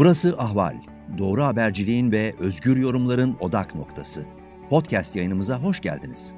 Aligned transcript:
Burası 0.00 0.34
Ahval. 0.38 0.76
Doğru 1.18 1.42
haberciliğin 1.42 2.12
ve 2.12 2.34
özgür 2.38 2.76
yorumların 2.76 3.36
odak 3.40 3.74
noktası. 3.74 4.24
Podcast 4.70 5.16
yayınımıza 5.16 5.62
hoş 5.62 5.80
geldiniz. 5.80 6.32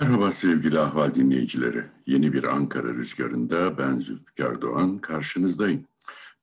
Merhaba 0.00 0.32
sevgili 0.32 0.78
Ahval 0.78 1.14
dinleyicileri. 1.14 1.84
Yeni 2.06 2.32
bir 2.32 2.44
Ankara 2.44 2.94
rüzgarında 2.94 3.78
ben 3.78 3.98
Zülfikar 3.98 4.62
Doğan 4.62 4.98
karşınızdayım. 4.98 5.84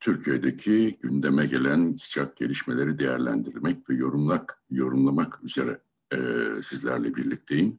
Türkiye'deki 0.00 0.98
gündeme 1.02 1.46
gelen 1.46 1.94
sıcak 1.94 2.36
gelişmeleri 2.36 2.98
değerlendirmek 2.98 3.90
ve 3.90 3.94
yorumlak, 3.94 4.58
yorumlamak 4.70 5.38
üzere 5.44 5.78
e, 6.12 6.18
sizlerle 6.62 7.14
birlikteyim. 7.14 7.78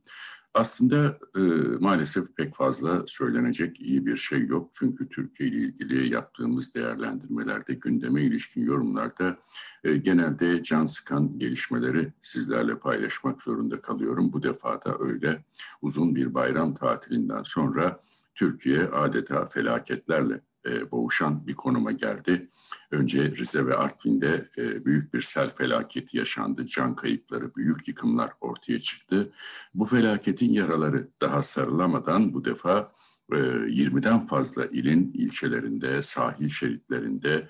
Aslında 0.54 1.20
e, 1.38 1.41
maalesef 1.79 2.36
pek 2.36 2.55
fazla 2.55 3.04
söylenecek 3.07 3.82
iyi 3.82 4.05
bir 4.05 4.18
şey 4.18 4.46
yok. 4.46 4.69
Çünkü 4.74 5.10
Türkiye 5.10 5.50
ile 5.50 5.57
ilgili 5.57 6.14
yaptığımız 6.14 6.75
değerlendirmelerde, 6.75 7.74
gündeme 7.74 8.21
ilişkin 8.21 8.65
yorumlarda 8.65 9.38
e, 9.83 9.97
genelde 9.97 10.64
can 10.64 10.86
sıkan 10.86 11.39
gelişmeleri 11.39 12.14
sizlerle 12.21 12.79
paylaşmak 12.79 13.41
zorunda 13.41 13.82
kalıyorum. 13.82 14.33
Bu 14.33 14.43
defa 14.43 14.82
da 14.82 14.97
öyle. 15.00 15.46
Uzun 15.82 16.15
bir 16.15 16.33
bayram 16.33 16.75
tatilinden 16.75 17.43
sonra 17.43 18.00
Türkiye 18.36 18.83
adeta 18.83 19.46
felaketlerle 19.46 20.41
e, 20.68 20.92
boğuşan 20.92 21.48
bir 21.48 21.54
konuma 21.54 21.92
geldi. 21.92 22.48
Önce 22.92 23.36
Rize 23.36 23.66
ve 23.66 23.75
Artvin'de 23.75 24.50
e, 24.58 24.86
büyük 24.86 25.14
bir 25.14 25.21
sel 25.21 25.50
felaketi 25.54 26.18
yaşandı. 26.18 26.66
Can 26.66 26.96
kayıpları, 26.96 27.56
büyük 27.56 27.88
yıkımlar 27.88 28.32
ortaya 28.42 28.80
çıktı. 28.80 29.32
Bu 29.74 29.86
felaketin 29.86 30.54
yaraları 30.54 31.08
daha 31.22 31.44
sarılamadan 31.44 32.34
bu 32.34 32.45
defa 32.45 32.92
20'den 33.30 34.17
e, 34.17 34.25
fazla 34.25 34.66
ilin 34.66 35.14
ilçelerinde, 35.14 36.02
sahil 36.02 36.50
şeritlerinde, 36.50 37.50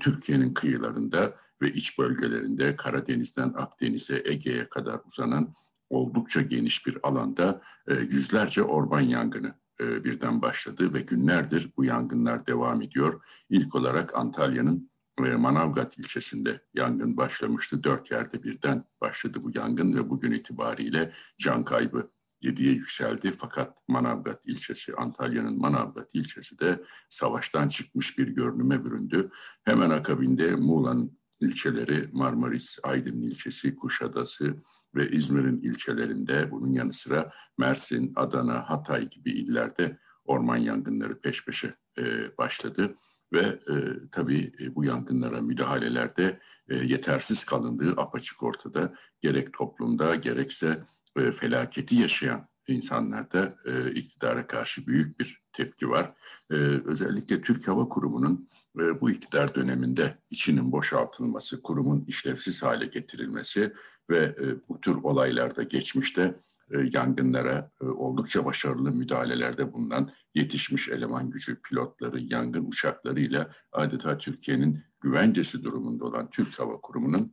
Türkiye'nin 0.00 0.54
kıyılarında 0.54 1.36
ve 1.62 1.72
iç 1.72 1.98
bölgelerinde 1.98 2.76
Karadeniz'den 2.76 3.54
Akdeniz'e, 3.56 4.22
Ege'ye 4.24 4.68
kadar 4.68 5.00
uzanan 5.06 5.54
oldukça 5.90 6.40
geniş 6.40 6.86
bir 6.86 6.98
alanda 7.02 7.62
yüzlerce 8.10 8.62
orman 8.62 9.00
yangını 9.00 9.54
e, 9.80 10.04
birden 10.04 10.42
başladı 10.42 10.94
ve 10.94 11.00
günlerdir 11.00 11.72
bu 11.76 11.84
yangınlar 11.84 12.46
devam 12.46 12.82
ediyor. 12.82 13.20
İlk 13.50 13.74
olarak 13.74 14.16
Antalya'nın 14.16 14.90
Manavgat 15.18 15.98
ilçesinde 15.98 16.60
yangın 16.74 17.16
başlamıştı. 17.16 17.84
Dört 17.84 18.10
yerde 18.10 18.42
birden 18.42 18.84
başladı 19.00 19.38
bu 19.42 19.50
yangın 19.54 19.94
ve 19.94 20.10
bugün 20.10 20.32
itibariyle 20.32 21.12
can 21.38 21.64
kaybı 21.64 22.10
7'ye 22.42 22.72
yükseldi. 22.72 23.32
Fakat 23.38 23.88
Manavgat 23.88 24.46
ilçesi, 24.46 24.94
Antalya'nın 24.94 25.58
Manavgat 25.58 26.14
ilçesi 26.14 26.58
de 26.58 26.84
savaştan 27.10 27.68
çıkmış 27.68 28.18
bir 28.18 28.28
görünüme 28.28 28.84
büründü. 28.84 29.30
Hemen 29.64 29.90
akabinde 29.90 30.56
Muğla'nın 30.56 31.17
ilçeleri 31.40 32.08
Marmaris, 32.12 32.78
Aydın 32.82 33.22
ilçesi, 33.22 33.76
Kuşadası 33.76 34.62
ve 34.94 35.08
İzmir'in 35.08 35.60
ilçelerinde 35.62 36.50
bunun 36.50 36.72
yanı 36.72 36.92
sıra 36.92 37.32
Mersin, 37.58 38.12
Adana, 38.16 38.70
Hatay 38.70 39.08
gibi 39.08 39.30
illerde 39.30 39.98
orman 40.24 40.56
yangınları 40.56 41.20
peş 41.20 41.44
peşe 41.44 41.74
e, 41.98 42.02
başladı. 42.38 42.94
Ve 43.32 43.40
e, 43.40 43.74
tabii 44.12 44.52
e, 44.60 44.74
bu 44.74 44.84
yangınlara 44.84 45.40
müdahalelerde 45.40 46.40
e, 46.68 46.76
yetersiz 46.76 47.44
kalındığı 47.44 47.90
apaçık 47.90 48.42
ortada. 48.42 48.94
Gerek 49.20 49.52
toplumda 49.52 50.14
gerekse 50.14 50.82
e, 51.16 51.32
felaketi 51.32 51.94
yaşayan 51.94 52.48
insanlarda 52.68 53.56
e, 53.66 53.90
iktidara 53.90 54.46
karşı 54.46 54.86
büyük 54.86 55.20
bir 55.20 55.42
tepki 55.58 55.88
var. 55.88 56.14
E, 56.50 56.54
özellikle 56.84 57.42
Türk 57.42 57.68
Hava 57.68 57.88
Kurumu'nun 57.88 58.48
e, 58.80 59.00
bu 59.00 59.10
iktidar 59.10 59.54
döneminde 59.54 60.18
içinin 60.30 60.72
boşaltılması, 60.72 61.62
kurumun 61.62 62.04
işlevsiz 62.06 62.62
hale 62.62 62.86
getirilmesi 62.86 63.72
ve 64.10 64.18
e, 64.18 64.68
bu 64.68 64.80
tür 64.80 64.94
olaylarda 64.94 65.62
geçmişte 65.62 66.34
e, 66.70 66.78
yangınlara 66.92 67.70
e, 67.80 67.84
oldukça 67.84 68.44
başarılı 68.44 68.90
müdahalelerde 68.90 69.72
bulunan 69.72 70.10
yetişmiş 70.34 70.88
eleman 70.88 71.30
gücü 71.30 71.62
pilotları, 71.62 72.20
yangın 72.20 72.64
uçaklarıyla 72.64 73.50
adeta 73.72 74.18
Türkiye'nin 74.18 74.84
güvencesi 75.00 75.64
durumunda 75.64 76.04
olan 76.04 76.30
Türk 76.30 76.58
Hava 76.58 76.80
Kurumu'nun 76.80 77.32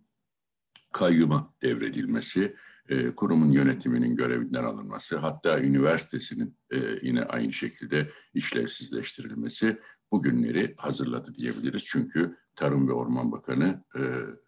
kayyuma 0.91 1.53
devredilmesi, 1.61 2.55
e, 2.89 3.15
kurumun 3.15 3.51
yönetiminin 3.51 4.15
görevinden 4.15 4.63
alınması, 4.63 5.17
hatta 5.17 5.59
üniversitesinin 5.59 6.57
e, 6.71 6.77
yine 7.01 7.23
aynı 7.23 7.53
şekilde 7.53 8.09
işlevsizleştirilmesi 8.33 9.79
bugünleri 10.11 10.73
hazırladı 10.77 11.35
diyebiliriz. 11.35 11.85
Çünkü 11.85 12.37
Tarım 12.55 12.87
ve 12.87 12.93
Orman 12.93 13.31
Bakanı 13.31 13.83
e, 13.95 14.01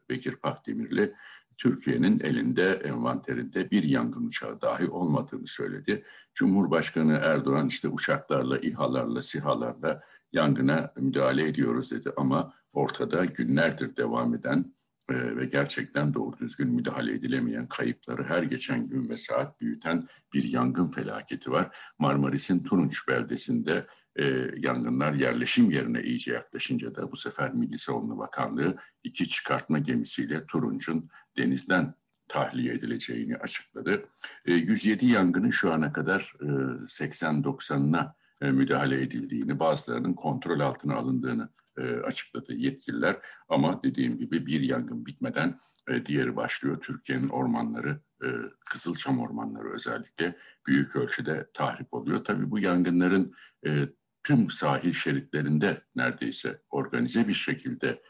Bekir 0.10 0.36
Pakdemirli 0.36 1.14
Türkiye'nin 1.58 2.20
elinde, 2.20 2.82
envanterinde 2.84 3.72
bir 3.72 3.84
yangın 3.84 4.26
uçağı 4.26 4.62
dahi 4.62 4.88
olmadığını 4.88 5.48
söyledi. 5.48 6.04
Cumhurbaşkanı 6.34 7.14
Erdoğan 7.14 7.68
işte 7.68 7.88
uçaklarla, 7.88 8.58
İHA'larla, 8.58 9.22
SİHA'larla 9.22 10.02
yangına 10.32 10.94
müdahale 10.98 11.48
ediyoruz 11.48 11.92
dedi 11.92 12.12
ama 12.18 12.54
ortada 12.74 13.26
günlerdir 13.26 13.98
devam 13.98 14.34
eden 14.34 14.74
ve 15.10 15.46
gerçekten 15.46 16.14
doğru 16.14 16.38
düzgün 16.38 16.70
müdahale 16.70 17.14
edilemeyen 17.14 17.68
kayıpları 17.68 18.24
her 18.24 18.44
geçen 18.44 18.88
gün 18.88 19.10
ve 19.10 19.18
saat 19.18 19.62
büyüten 19.62 20.08
bir 20.34 20.44
yangın 20.44 20.90
felaketi 20.90 21.52
var. 21.52 21.78
Marmaris'in 22.00 22.64
Turunç 22.64 23.08
beldesinde 23.08 23.88
e, 24.16 24.26
yangınlar 24.58 25.14
yerleşim 25.14 25.72
yerine 25.72 26.04
iyice 26.04 26.34
yaklaşınca 26.34 26.96
da 26.96 27.12
bu 27.12 27.16
sefer 27.16 27.54
Milli 27.54 27.78
Savunma 27.78 28.18
Bakanlığı 28.18 28.76
iki 29.04 29.28
çıkartma 29.28 29.80
gemisiyle 29.80 30.46
Turunç'un 30.46 31.10
denizden 31.38 31.94
tahliye 32.28 32.74
edileceğini 32.74 33.38
açıkladı. 33.38 34.06
E, 34.46 34.54
107 34.54 35.06
yangının 35.06 35.52
şu 35.52 35.74
ana 35.74 35.94
kadar 35.94 36.34
e, 36.42 36.46
80-90'ına 36.46 38.14
e, 38.42 38.52
müdahale 38.52 39.02
edildiğini, 39.02 39.60
bazılarının 39.60 40.14
kontrol 40.14 40.60
altına 40.60 40.96
alındığını 40.96 41.50
e, 41.78 41.82
açıkladı 41.82 42.54
yetkililer. 42.54 43.18
Ama 43.50 43.84
dediğim 43.84 44.18
gibi 44.18 44.46
bir 44.46 44.62
yangın 44.62 45.06
bitmeden 45.06 45.60
e, 45.90 46.06
diğeri 46.06 46.36
başlıyor. 46.36 46.82
Türkiye'nin 46.82 47.30
ormanları, 47.30 48.02
Kızılçam 48.70 49.20
ormanları 49.20 49.74
özellikle 49.74 50.38
büyük 50.68 50.96
ölçüde 50.96 51.50
tahrip 51.54 51.94
oluyor. 51.94 52.24
Tabii 52.24 52.52
bu 52.52 52.60
yangınların 52.60 53.34
tüm 54.24 54.50
sahil 54.50 54.94
şeritlerinde 54.94 55.82
neredeyse 55.96 56.62
organize 56.70 57.28
bir 57.28 57.34
şekilde 57.34 58.02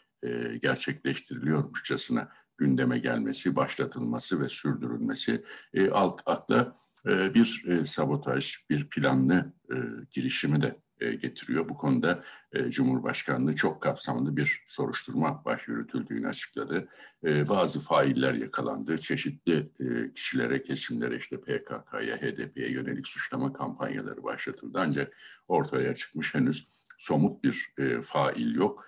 gerçekleştiriliyormuşçasına 0.61 2.31
gündeme 2.57 2.99
gelmesi, 2.99 3.55
başlatılması 3.55 4.39
ve 4.39 4.49
sürdürülmesi 4.49 5.43
e, 5.73 5.91
akla 5.91 6.77
e, 7.07 7.33
bir 7.33 7.63
e, 7.67 7.85
sabotaj, 7.85 8.55
bir 8.69 8.89
planlı 8.89 9.53
e, 9.71 9.75
girişimi 10.11 10.61
de 10.61 10.81
getiriyor. 10.99 11.69
Bu 11.69 11.77
konuda 11.77 12.23
Cumhurbaşkanlığı 12.69 13.55
çok 13.55 13.81
kapsamlı 13.81 14.37
bir 14.37 14.63
soruşturma 14.67 15.41
baş 15.45 15.67
yürütüldüğünü 15.67 16.27
açıkladı. 16.27 16.87
Bazı 17.23 17.79
failler 17.79 18.33
yakalandı. 18.33 18.97
Çeşitli 18.97 19.71
kişilere, 20.13 20.61
kesimlere 20.61 21.17
işte 21.17 21.41
PKK'ya, 21.41 22.17
HDP'ye 22.17 22.71
yönelik 22.71 23.07
suçlama 23.07 23.53
kampanyaları 23.53 24.23
başlatıldı. 24.23 24.79
Ancak 24.81 25.17
ortaya 25.47 25.95
çıkmış 25.95 26.35
henüz 26.35 26.67
somut 26.97 27.43
bir 27.43 27.73
fail 28.01 28.55
yok. 28.55 28.85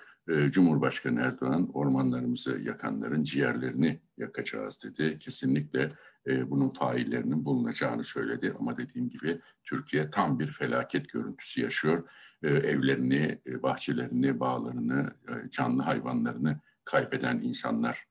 Cumhurbaşkanı 0.47 1.21
Erdoğan 1.21 1.69
ormanlarımızı 1.73 2.59
yakanların 2.59 3.23
ciğerlerini 3.23 3.99
yakacağız 4.17 4.83
dedi. 4.83 5.17
Kesinlikle 5.17 5.91
e, 6.27 6.49
bunun 6.49 6.69
faillerinin 6.69 7.45
bulunacağını 7.45 8.03
söyledi. 8.03 8.53
Ama 8.59 8.77
dediğim 8.77 9.09
gibi 9.09 9.41
Türkiye 9.63 10.09
tam 10.09 10.39
bir 10.39 10.47
felaket 10.47 11.09
görüntüsü 11.09 11.61
yaşıyor. 11.61 12.09
E, 12.43 12.47
evlerini, 12.47 13.41
e, 13.47 13.63
bahçelerini, 13.63 14.39
bağlarını, 14.39 15.09
canlı 15.51 15.83
hayvanlarını 15.83 16.59
kaybeden 16.85 17.41
insanlar 17.41 18.07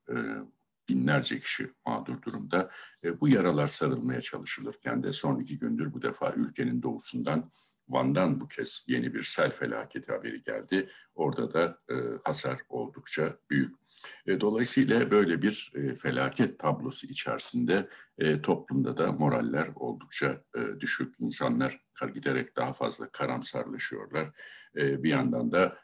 binlerce 0.89 1.41
kişi 1.41 1.71
mağdur 1.87 2.23
durumda. 2.23 2.71
Bu 3.21 3.29
yaralar 3.29 3.67
sarılmaya 3.67 4.21
çalışılırken 4.21 5.03
de 5.03 5.13
son 5.13 5.41
iki 5.41 5.59
gündür 5.59 5.93
bu 5.93 6.03
defa 6.03 6.33
ülkenin 6.33 6.83
doğusundan 6.83 7.51
Van'dan 7.89 8.41
bu 8.41 8.49
kez 8.49 8.85
yeni 8.87 9.15
bir 9.15 9.23
sel 9.23 9.53
felaketi 9.53 10.13
haberi 10.13 10.43
geldi. 10.43 10.89
Orada 11.15 11.53
da 11.53 11.79
hasar 12.25 12.61
oldukça 12.69 13.37
büyük. 13.51 13.77
E, 14.27 14.41
dolayısıyla 14.41 15.11
böyle 15.11 15.43
bir 15.43 15.73
e, 15.75 15.95
felaket 15.95 16.59
tablosu 16.59 17.07
içerisinde 17.07 17.89
e, 18.19 18.43
toplumda 18.43 18.97
da 18.97 19.13
moraller 19.13 19.69
oldukça 19.75 20.45
düşük. 20.81 21.15
İnsanlar 21.21 21.81
giderek 22.15 22.57
daha 22.57 22.73
fazla 22.73 23.09
karamsarlaşıyorlar. 23.11 24.29
Bir 24.75 25.11
yandan 25.11 25.53
da 25.53 25.77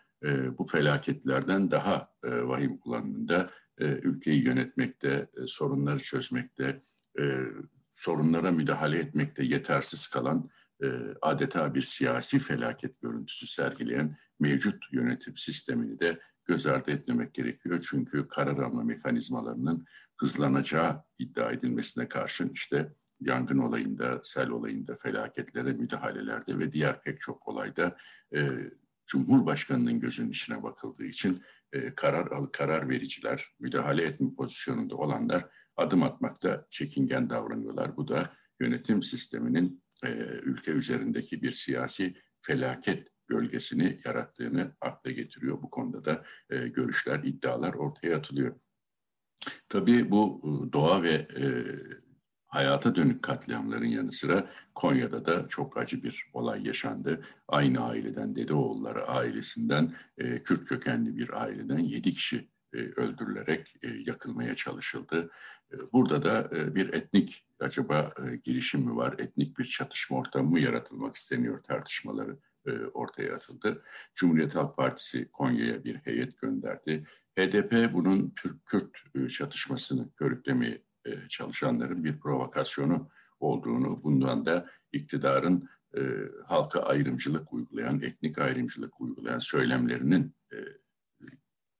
bu 0.58 0.66
felaketlerden 0.66 1.70
daha 1.70 2.08
vahim 2.24 2.78
olanında 2.84 3.50
e, 3.78 3.84
ülkeyi 3.84 4.44
yönetmekte, 4.44 5.28
sorunları 5.46 5.98
çözmekte, 5.98 6.82
sorunlara 7.90 8.50
müdahale 8.50 8.98
etmekte 8.98 9.44
yetersiz 9.44 10.06
kalan 10.06 10.50
adeta 11.22 11.74
bir 11.74 11.82
siyasi 11.82 12.38
felaket 12.38 13.00
görüntüsü 13.00 13.46
sergileyen 13.46 14.16
mevcut 14.40 14.84
yönetim 14.92 15.36
sistemini 15.36 16.00
de 16.00 16.20
göz 16.44 16.66
ardı 16.66 16.90
etmemek 16.90 17.34
gerekiyor. 17.34 17.86
Çünkü 17.90 18.28
karar 18.28 18.58
alma 18.58 18.82
mekanizmalarının 18.82 19.86
hızlanacağı 20.16 21.04
iddia 21.18 21.50
edilmesine 21.50 22.08
karşın 22.08 22.50
işte 22.54 22.92
yangın 23.20 23.58
olayında, 23.58 24.20
sel 24.24 24.48
olayında, 24.48 24.96
felaketlere 24.96 25.72
müdahalelerde 25.72 26.58
ve 26.58 26.72
diğer 26.72 27.02
pek 27.02 27.20
çok 27.20 27.48
olayda 27.48 27.96
e, 28.34 28.48
Cumhurbaşkanı'nın 29.06 30.00
gözünün 30.00 30.30
içine 30.30 30.62
bakıldığı 30.62 31.04
için 31.04 31.42
e, 31.72 31.94
karar 31.94 32.52
karar 32.52 32.88
vericiler, 32.88 33.46
müdahale 33.60 34.02
etme 34.02 34.34
pozisyonunda 34.34 34.96
olanlar 34.96 35.44
adım 35.76 36.02
atmakta 36.02 36.66
çekingen 36.70 37.30
davranıyorlar. 37.30 37.96
Bu 37.96 38.08
da 38.08 38.30
yönetim 38.60 39.02
sisteminin 39.02 39.82
e, 40.04 40.10
ülke 40.42 40.70
üzerindeki 40.70 41.42
bir 41.42 41.50
siyasi 41.50 42.14
felaket 42.40 43.13
gölgesini 43.28 44.00
yarattığını 44.04 44.72
akla 44.80 45.10
getiriyor. 45.10 45.62
Bu 45.62 45.70
konuda 45.70 46.04
da 46.04 46.24
e, 46.50 46.68
görüşler, 46.68 47.20
iddialar 47.24 47.74
ortaya 47.74 48.16
atılıyor. 48.16 48.54
Tabii 49.68 50.10
bu 50.10 50.40
e, 50.44 50.72
doğa 50.72 51.02
ve 51.02 51.12
e, 51.12 51.44
hayata 52.46 52.94
dönük 52.94 53.22
katliamların 53.22 53.84
yanı 53.86 54.12
sıra 54.12 54.46
Konya'da 54.74 55.24
da 55.24 55.46
çok 55.48 55.78
acı 55.78 56.02
bir 56.02 56.30
olay 56.32 56.66
yaşandı. 56.66 57.20
Aynı 57.48 57.80
aileden, 57.80 58.36
Dedeoğulları 58.36 59.08
ailesinden, 59.08 59.94
e, 60.18 60.42
Kürt 60.42 60.64
kökenli 60.64 61.16
bir 61.16 61.42
aileden 61.42 61.78
yedi 61.78 62.12
kişi 62.12 62.48
e, 62.74 62.78
öldürülerek 62.78 63.74
e, 63.82 63.88
yakılmaya 64.06 64.54
çalışıldı. 64.54 65.30
E, 65.72 65.76
burada 65.92 66.22
da 66.22 66.56
e, 66.56 66.74
bir 66.74 66.94
etnik 66.94 67.46
acaba 67.60 68.12
e, 68.24 68.36
girişim 68.36 68.80
mi 68.80 68.96
var, 68.96 69.14
etnik 69.18 69.58
bir 69.58 69.64
çatışma 69.64 70.16
ortamı 70.18 70.50
mı 70.50 70.60
yaratılmak 70.60 71.16
isteniyor 71.16 71.62
tartışmaları 71.62 72.38
ortaya 72.72 73.34
atıldı. 73.34 73.82
Cumhuriyet 74.14 74.54
Halk 74.54 74.76
Partisi 74.76 75.28
Konya'ya 75.32 75.84
bir 75.84 75.94
heyet 75.94 76.38
gönderdi. 76.38 77.04
HDP 77.38 77.92
bunun 77.92 78.32
Türk-Kürt 78.36 78.96
e, 79.14 79.28
çatışmasını 79.28 80.12
körüklemeye 80.12 80.82
e, 81.04 81.28
çalışanların 81.28 82.04
bir 82.04 82.20
provokasyonu 82.20 83.10
olduğunu, 83.40 84.02
bundan 84.02 84.44
da 84.44 84.66
iktidarın 84.92 85.68
e, 85.96 86.00
halka 86.46 86.80
ayrımcılık 86.80 87.52
uygulayan, 87.52 88.00
etnik 88.00 88.38
ayrımcılık 88.38 89.00
uygulayan 89.00 89.38
söylemlerinin 89.38 90.34
e, 90.52 90.56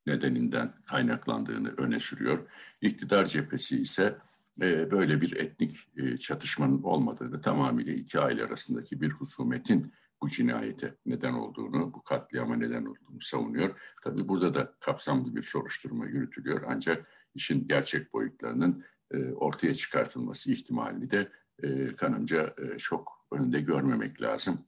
nedeninden 0.06 0.74
kaynaklandığını 0.86 1.74
öne 1.76 2.00
sürüyor. 2.00 2.50
İktidar 2.80 3.26
cephesi 3.26 3.82
ise 3.82 4.18
e, 4.62 4.90
böyle 4.90 5.20
bir 5.20 5.36
etnik 5.36 5.88
e, 5.96 6.18
çatışmanın 6.18 6.82
olmadığını, 6.82 7.40
tamamıyla 7.40 7.92
iki 7.92 8.20
aile 8.20 8.44
arasındaki 8.44 9.00
bir 9.00 9.10
husumetin 9.10 9.92
bu 10.22 10.28
cinayete 10.28 10.94
neden 11.06 11.32
olduğunu, 11.32 11.94
bu 11.94 12.02
katliama 12.02 12.56
neden 12.56 12.84
olduğunu 12.84 13.20
savunuyor. 13.20 13.80
Tabii 14.02 14.28
burada 14.28 14.54
da 14.54 14.74
kapsamlı 14.80 15.36
bir 15.36 15.42
soruşturma 15.42 16.06
yürütülüyor 16.06 16.62
ancak 16.66 17.06
işin 17.34 17.68
gerçek 17.68 18.12
boyutlarının 18.12 18.84
e, 19.10 19.32
ortaya 19.32 19.74
çıkartılması 19.74 20.52
ihtimalini 20.52 21.10
de 21.10 21.28
e, 21.62 21.86
kanımca 21.86 22.54
e, 22.58 22.78
çok 22.78 23.26
önünde 23.32 23.60
görmemek 23.60 24.22
lazım. 24.22 24.58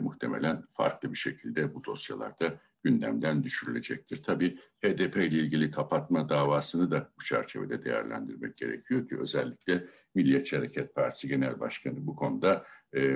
Muhtemelen 0.00 0.64
farklı 0.68 1.12
bir 1.12 1.18
şekilde 1.18 1.74
bu 1.74 1.84
dosyalarda 1.84 2.54
gündemden 2.82 3.44
düşürülecektir. 3.44 4.22
Tabii 4.22 4.58
HDP 4.84 5.16
ile 5.16 5.38
ilgili 5.38 5.70
kapatma 5.70 6.28
davasını 6.28 6.90
da 6.90 7.10
bu 7.18 7.24
çerçevede 7.24 7.84
değerlendirmek 7.84 8.56
gerekiyor 8.56 9.08
ki 9.08 9.18
özellikle 9.18 9.86
Milliyetçi 10.14 10.56
Hareket 10.56 10.94
Partisi 10.94 11.28
Genel 11.28 11.60
Başkanı 11.60 12.06
bu 12.06 12.16
konuda 12.16 12.64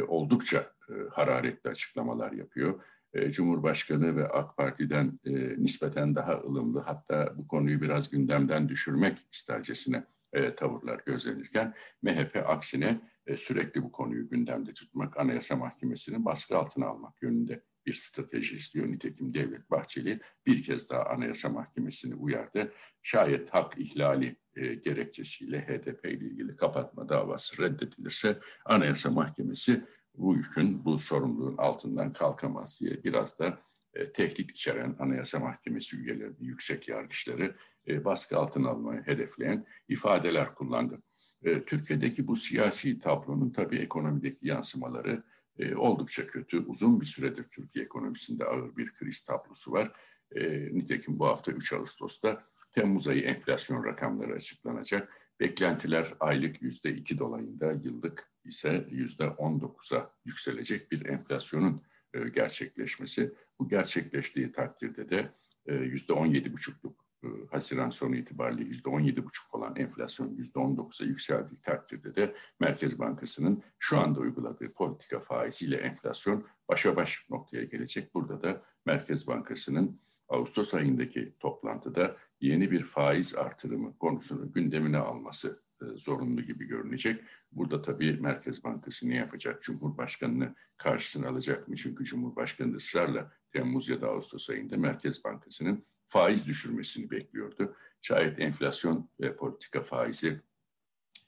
oldukça 0.08 0.72
hararetli 1.10 1.70
açıklamalar 1.70 2.32
yapıyor. 2.32 2.82
Cumhurbaşkanı 3.28 4.16
ve 4.16 4.28
AK 4.28 4.56
Parti'den 4.56 5.18
nispeten 5.58 6.14
daha 6.14 6.32
ılımlı 6.32 6.80
hatta 6.80 7.34
bu 7.36 7.48
konuyu 7.48 7.80
biraz 7.80 8.10
gündemden 8.10 8.68
düşürmek 8.68 9.18
istercesine 9.32 10.04
e, 10.32 10.54
tavırlar 10.54 11.00
gözlenirken 11.06 11.74
MHP 12.02 12.44
aksine 12.46 13.00
e, 13.26 13.36
sürekli 13.36 13.82
bu 13.82 13.92
konuyu 13.92 14.28
gündemde 14.28 14.72
tutmak, 14.72 15.20
Anayasa 15.20 15.56
Mahkemesi'ni 15.56 16.24
baskı 16.24 16.56
altına 16.56 16.86
almak 16.86 17.22
yönünde 17.22 17.62
bir 17.86 17.92
strateji 17.92 18.56
istiyor. 18.56 18.88
Nitekim 18.88 19.34
Devlet 19.34 19.70
Bahçeli 19.70 20.20
bir 20.46 20.62
kez 20.62 20.90
daha 20.90 21.04
Anayasa 21.04 21.48
Mahkemesi'ni 21.48 22.14
uyardı. 22.14 22.72
Şayet 23.02 23.50
hak 23.50 23.78
ihlali 23.78 24.36
e, 24.56 24.74
gerekçesiyle 24.74 25.60
HDP 25.60 26.04
ile 26.04 26.24
ilgili 26.24 26.56
kapatma 26.56 27.08
davası 27.08 27.62
reddedilirse 27.62 28.38
Anayasa 28.64 29.10
Mahkemesi 29.10 29.84
bu 30.14 30.36
yükün, 30.36 30.84
bu 30.84 30.98
sorumluluğun 30.98 31.56
altından 31.58 32.12
kalkamaz 32.12 32.78
diye 32.80 33.04
biraz 33.04 33.38
da 33.38 33.58
e, 33.94 34.12
tehdit 34.12 34.50
içeren 34.50 34.96
Anayasa 34.98 35.38
Mahkemesi 35.38 35.96
üyeleri, 35.96 36.34
yüksek 36.40 36.88
yargıçları 36.88 37.56
e, 37.88 38.04
baskı 38.04 38.38
altına 38.38 38.68
almayı 38.68 39.02
hedefleyen 39.02 39.66
ifadeler 39.88 40.54
kullandı. 40.54 41.02
E, 41.42 41.64
Türkiye'deki 41.64 42.26
bu 42.26 42.36
siyasi 42.36 42.98
tablonun 42.98 43.50
tabii 43.50 43.78
ekonomideki 43.78 44.48
yansımaları 44.48 45.22
e, 45.58 45.74
oldukça 45.74 46.26
kötü. 46.26 46.58
Uzun 46.58 47.00
bir 47.00 47.06
süredir 47.06 47.42
Türkiye 47.42 47.84
ekonomisinde 47.84 48.44
ağır 48.44 48.76
bir 48.76 48.94
kriz 48.94 49.24
tablosu 49.24 49.72
var. 49.72 49.92
E, 50.34 50.68
nitekim 50.74 51.18
bu 51.18 51.26
hafta 51.26 51.52
3 51.52 51.72
Ağustos'ta 51.72 52.44
Temmuz 52.70 53.08
ayı 53.08 53.22
enflasyon 53.22 53.84
rakamları 53.84 54.32
açıklanacak. 54.32 55.12
Beklentiler 55.40 56.14
aylık 56.20 56.62
yüzde 56.62 56.94
iki 56.94 57.18
dolayında, 57.18 57.72
yıllık 57.72 58.32
ise 58.44 58.88
yüzde 58.90 59.28
on 59.28 59.60
dokuza 59.60 60.10
yükselecek 60.24 60.92
bir 60.92 61.06
enflasyonun 61.06 61.82
e, 62.14 62.28
gerçekleşmesi. 62.28 63.32
Bu 63.58 63.68
gerçekleştiği 63.68 64.52
takdirde 64.52 65.08
de 65.08 65.30
e, 65.66 65.74
yüzde 65.74 66.12
on 66.12 66.26
yedi 66.26 66.52
buçukluk 66.52 67.01
Haziran 67.50 67.90
sonu 67.90 68.16
itibariyle 68.16 68.64
yüzde 68.64 68.88
on 68.88 69.00
yedi 69.00 69.24
buçuk 69.24 69.54
olan 69.54 69.76
enflasyon 69.76 70.34
yüzde 70.34 70.58
on 70.58 70.76
dokuza 70.76 71.04
yükseldiği 71.04 71.60
takdirde 71.60 72.14
de 72.14 72.34
Merkez 72.60 72.98
Bankası'nın 72.98 73.62
şu 73.78 73.98
anda 73.98 74.20
uyguladığı 74.20 74.72
politika 74.72 75.20
faiziyle 75.20 75.76
enflasyon 75.76 76.46
başa 76.68 76.96
baş 76.96 77.26
noktaya 77.30 77.64
gelecek. 77.64 78.14
Burada 78.14 78.42
da 78.42 78.62
Merkez 78.86 79.26
Bankası'nın 79.26 80.00
Ağustos 80.28 80.74
ayındaki 80.74 81.34
toplantıda 81.40 82.16
yeni 82.40 82.70
bir 82.70 82.84
faiz 82.84 83.34
artırımı 83.34 83.98
konusunu 83.98 84.52
gündemine 84.52 84.98
alması 84.98 85.48
e, 85.48 85.71
zorunlu 85.98 86.42
gibi 86.42 86.64
görünecek. 86.64 87.20
Burada 87.52 87.82
tabii 87.82 88.12
Merkez 88.20 88.64
Bankası 88.64 89.08
ne 89.08 89.16
yapacak? 89.16 89.62
Cumhurbaşkanını 89.62 90.54
karşısına 90.76 91.28
alacak 91.28 91.68
mı? 91.68 91.76
Çünkü 91.76 92.04
Cumhurbaşkanı 92.04 92.76
ısrarla 92.76 93.32
Temmuz 93.48 93.88
ya 93.88 94.00
da 94.00 94.08
Ağustos 94.08 94.50
ayında 94.50 94.76
Merkez 94.76 95.24
Bankası'nın 95.24 95.84
faiz 96.06 96.46
düşürmesini 96.46 97.10
bekliyordu. 97.10 97.76
Şayet 98.02 98.40
enflasyon 98.40 99.08
ve 99.20 99.36
politika 99.36 99.82
faizi 99.82 100.40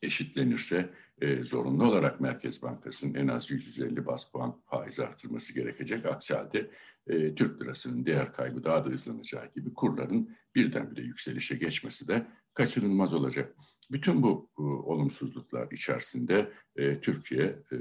eşitlenirse 0.02 0.90
e, 1.20 1.36
zorunlu 1.36 1.84
olarak 1.84 2.20
Merkez 2.20 2.62
Bankası'nın 2.62 3.14
en 3.14 3.28
az 3.28 3.50
150 3.50 4.06
bas 4.06 4.32
puan 4.32 4.60
faiz 4.64 5.00
artırması 5.00 5.54
gerekecek. 5.54 6.06
Aksi 6.06 6.34
halde 6.34 6.70
e, 7.06 7.34
Türk 7.34 7.62
lirasının 7.62 8.06
değer 8.06 8.32
kaybı 8.32 8.64
daha 8.64 8.84
da 8.84 8.88
hızlanacağı 8.88 9.50
gibi 9.50 9.74
kurların 9.74 10.36
birdenbire 10.54 11.02
yükselişe 11.02 11.56
geçmesi 11.56 12.08
de 12.08 12.26
kaçınılmaz 12.54 13.14
olacak. 13.14 13.54
Bütün 13.92 14.22
bu 14.22 14.50
e, 14.58 14.62
olumsuzluklar 14.62 15.70
içerisinde 15.70 16.52
e, 16.76 17.00
Türkiye 17.00 17.44
e, 17.46 17.76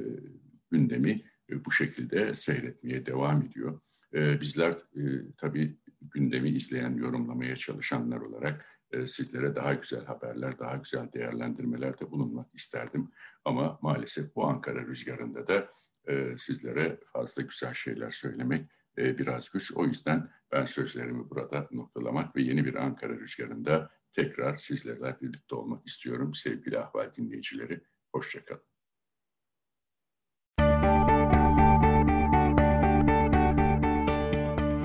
gündemi 0.71 1.21
e, 1.49 1.65
bu 1.65 1.71
şekilde 1.71 2.35
seyretmeye 2.35 3.05
devam 3.05 3.41
ediyor. 3.41 3.79
E, 4.13 4.41
bizler 4.41 4.71
e, 4.71 5.01
tabii 5.37 5.77
gündemi 6.01 6.49
izleyen, 6.49 6.93
yorumlamaya 6.95 7.55
çalışanlar 7.55 8.21
olarak 8.21 8.65
e, 8.91 9.07
sizlere 9.07 9.55
daha 9.55 9.73
güzel 9.73 10.05
haberler, 10.05 10.59
daha 10.59 10.75
güzel 10.75 11.11
değerlendirmelerde 11.13 12.11
bulunmak 12.11 12.55
isterdim. 12.55 13.11
Ama 13.45 13.79
maalesef 13.81 14.35
bu 14.35 14.45
Ankara 14.45 14.85
rüzgarında 14.87 15.47
da 15.47 15.69
e, 16.07 16.37
sizlere 16.37 16.99
fazla 17.05 17.41
güzel 17.41 17.73
şeyler 17.73 18.11
söylemek 18.11 18.69
e, 18.97 19.17
biraz 19.17 19.49
güç. 19.49 19.71
O 19.75 19.85
yüzden 19.85 20.29
ben 20.51 20.65
sözlerimi 20.65 21.29
burada 21.29 21.67
noktalamak 21.71 22.35
ve 22.35 22.41
yeni 22.41 22.65
bir 22.65 22.75
Ankara 22.75 23.19
rüzgarında 23.19 23.89
tekrar 24.13 24.57
sizlerle 24.57 25.17
birlikte 25.21 25.55
olmak 25.55 25.85
istiyorum. 25.85 26.33
Sevgili 26.33 26.79
ahval 26.79 27.13
dinleyicileri, 27.13 27.81
hoşçakalın. 28.15 28.63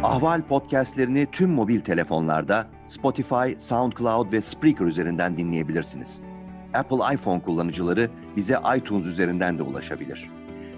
Ahval 0.03 0.47
podcastlerini 0.47 1.27
tüm 1.33 1.51
mobil 1.51 1.81
telefonlarda 1.81 2.71
Spotify, 2.87 3.59
SoundCloud 3.59 4.33
ve 4.33 4.41
Spreaker 4.41 4.87
üzerinden 4.87 5.37
dinleyebilirsiniz. 5.37 6.21
Apple 6.75 7.15
iPhone 7.15 7.43
kullanıcıları 7.43 8.11
bize 8.37 8.57
iTunes 8.77 9.07
üzerinden 9.07 9.59
de 9.59 9.63
ulaşabilir. 9.63 10.31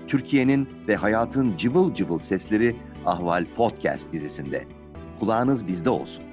Türkiye'nin 0.09 0.69
ve 0.89 0.97
hayatın 0.97 1.57
cıvıl 1.57 1.95
cıvıl 1.95 2.19
sesleri 2.19 2.77
Ahval 3.07 3.47
Podcast 3.57 4.13
dizisinde. 4.13 4.65
Kulağınız 5.21 5.67
bizde 5.67 5.91
olsun. 5.91 6.30